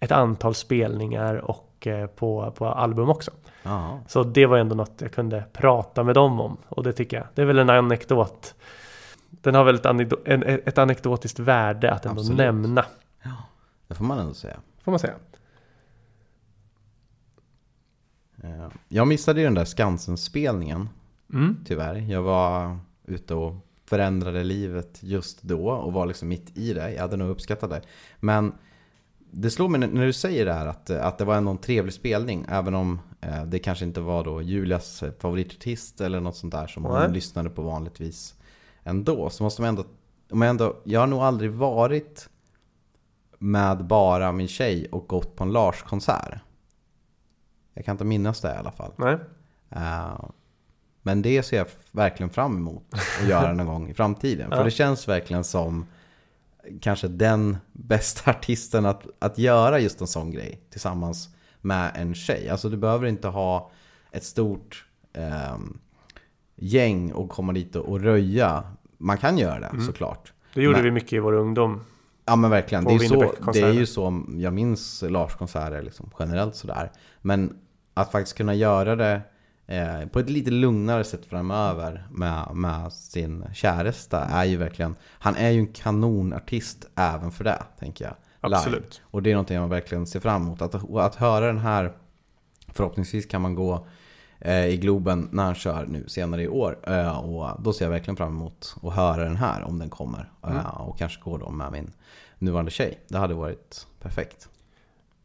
[0.00, 3.30] ett antal spelningar och eh, på, på album också.
[3.62, 4.00] Ja.
[4.08, 7.26] Så det var ändå något jag kunde prata med dem om och det tycker jag,
[7.34, 8.54] det är väl en anekdot.
[9.30, 12.38] Den har väl ett, anekdo- en, ett anekdotiskt värde att ändå Absolut.
[12.38, 12.84] nämna,
[13.88, 14.56] Det får man ändå säga.
[14.84, 15.14] får man säga.
[18.29, 18.29] Eh,
[18.88, 20.88] Jag missade ju den där Skansen-spelningen,
[21.32, 21.56] Mm.
[21.64, 21.94] tyvärr.
[21.94, 26.92] Jag var ute och förändrade livet just då och var liksom mitt i det.
[26.94, 27.82] Jag hade nog uppskattat det.
[28.20, 28.52] Men
[29.30, 31.94] det slår mig när- du säger det här att, att det var ändå en trevlig
[31.94, 32.46] spelning.
[32.48, 36.66] Även om eh, det kanske inte var då Julias eh, favoritartist eller något sånt där
[36.66, 36.92] som Nej.
[36.92, 38.34] hon lyssnade på vanligtvis
[38.82, 39.30] ändå.
[39.30, 39.84] Så måste man ändå,
[40.28, 42.28] jag ändå, jag har nog aldrig varit
[43.38, 46.38] med bara min tjej och gått på en Lars-konsert.
[47.80, 48.92] Jag kan inte minnas det i alla fall.
[48.96, 49.16] Nej.
[49.70, 50.20] Eh,
[51.02, 54.48] men det ser jag verkligen fram emot att göra någon gång i framtiden.
[54.50, 54.56] Ja.
[54.56, 55.86] För det känns verkligen som
[56.80, 61.28] kanske den bästa artisten att, att göra just en sån grej tillsammans
[61.60, 62.48] med en tjej.
[62.48, 63.70] Alltså du behöver inte ha
[64.12, 65.78] ett stort ehm,
[66.56, 68.62] gäng och komma dit och, röja.
[68.98, 69.86] Man kan göra det Mm.
[69.86, 70.32] såklart.
[70.54, 71.84] Det gjorde Men- vi mycket i vår ungdom.
[72.24, 76.54] Ja men verkligen, det är, så, det är ju så jag minns Lars-konserter liksom, generellt
[76.56, 76.92] sådär.
[77.22, 77.56] Men
[77.94, 79.20] att faktiskt kunna göra det
[79.66, 85.36] eh, på ett lite lugnare sätt framöver med, med sin käresta är ju verkligen, han
[85.36, 88.14] är ju en kanonartist även för det, tänker jag.
[88.42, 88.56] live.
[88.56, 89.02] Absolut.
[89.04, 90.62] Och det är någonting jag verkligen ser fram emot.
[90.62, 91.92] Att, att höra den här,
[92.68, 93.86] förhoppningsvis kan man gå
[94.38, 96.78] eh, i Globen när han kör nu senare i år.
[96.82, 100.30] Eh, och då ser jag verkligen fram emot att höra den här om den kommer.
[100.44, 100.66] Eh, Mm.
[100.66, 101.92] och kanske gå då med min
[102.38, 102.98] nuvarande tjej.
[103.08, 104.48] Det hade varit perfekt.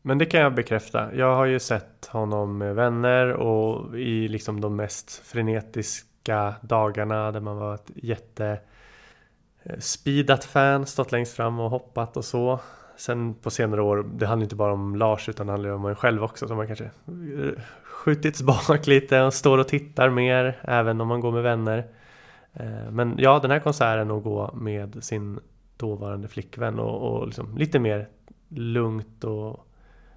[0.08, 1.16] Men det kan jag bekräfta.
[1.16, 7.40] Jag har ju sett honom med vänner och i liksom de mest frenetiska dagarna där
[7.40, 8.60] man var ett jätte
[9.64, 12.60] eh, speedat fan, stått längst fram och hoppat och så.
[12.98, 15.96] Sen på senare år, det handlar inte bara om Lars utan det handlar om en
[15.96, 16.48] själv också.
[16.48, 21.20] som man kanske eh, skjutits bak lite och står och tittar mer även om man
[21.20, 21.88] går med vänner.
[22.54, 25.40] Eh, men ja, den här konserten att gå med sin
[25.78, 28.08] dåvarande flickvän och, och liksom lite mer
[28.50, 29.66] lugnt och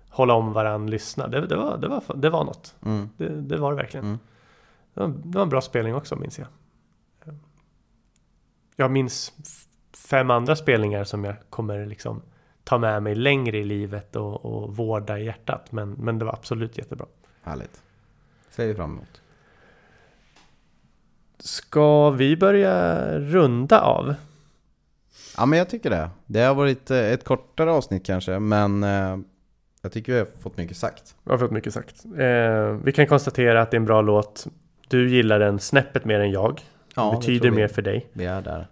[0.09, 1.29] hålla om varann, lyssna.
[1.29, 2.75] Det, det, var, det, var, det var något.
[2.85, 3.11] Mm.
[3.17, 4.07] Det, det var det verkligen.
[4.07, 4.19] Mm.
[4.95, 6.49] Det, var, det var en bra spelning också minns jag.
[8.77, 9.33] Jag minns
[10.09, 12.23] fem andra spelningar som jag kommer liksom
[12.65, 15.73] ta med mig längre i livet och, och vårda i hjärtat.
[15.73, 17.07] Men, men det var absolut jättebra.
[17.43, 17.83] Härligt.
[18.51, 19.23] Ser vi fram emot.
[21.39, 24.15] Ska vi börja runda av?
[25.37, 26.11] Ja men jag tycker det.
[26.27, 29.19] Det har varit eh, ett kortare avsnitt kanske, men eh,
[29.83, 31.15] jag tycker vi har fått mycket sagt.
[31.25, 32.05] Jag har fått mycket sagt.
[32.19, 34.47] Eh, vi kan konstatera att det är en bra låt.
[34.89, 36.61] Du gillar den snäppet mer än jag.
[36.97, 37.57] Ja, det betyder vi.
[37.57, 38.07] mer för dig.
[38.13, 38.67] Vi är där.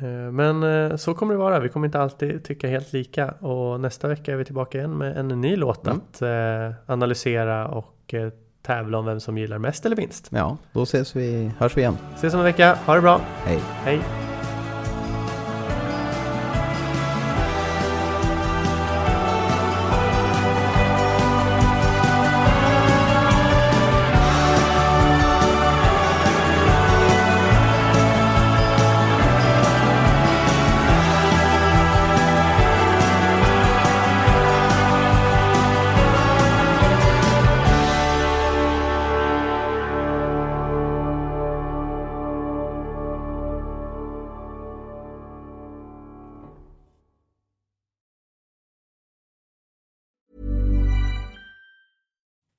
[0.00, 1.60] Eh, Men eh, så kommer det vara.
[1.60, 3.30] Vi kommer inte alltid tycka helt lika.
[3.30, 5.98] Och nästa vecka är vi tillbaka igen med en ny låt Mm.
[5.98, 8.30] att eh, analysera och eh,
[8.62, 10.28] tävla om vem som gillar mest eller minst.
[10.32, 11.96] Ja, då ses vi, hörs vi igen.
[12.14, 12.78] Ses om en vecka.
[12.86, 13.20] Ha det bra.
[13.44, 13.58] Hej.
[13.84, 14.27] Hej.